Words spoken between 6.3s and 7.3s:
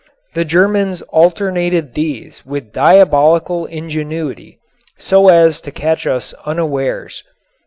unawares.